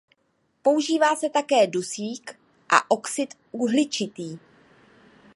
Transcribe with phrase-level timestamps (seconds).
[0.61, 4.37] Používá se také dusík a oxid uhličitý.